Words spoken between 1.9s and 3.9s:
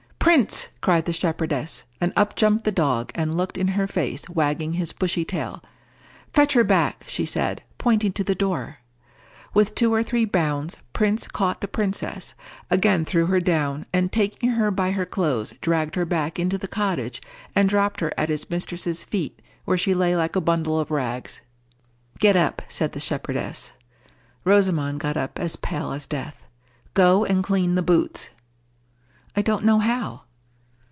and up jumped the dog, and looked in her